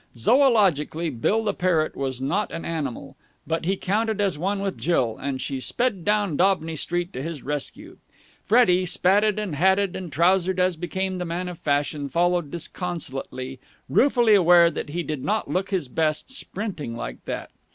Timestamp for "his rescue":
7.21-7.97